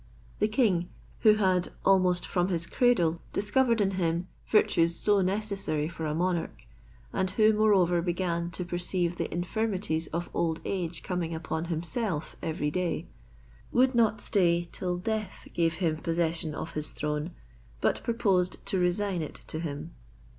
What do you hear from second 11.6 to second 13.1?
himself every day,